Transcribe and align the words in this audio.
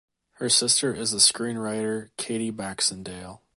Her 0.39 0.49
sister 0.49 0.95
is 0.95 1.11
the 1.11 1.19
screenwriter 1.19 2.09
Katie 2.17 2.49
Baxendale. 2.49 3.43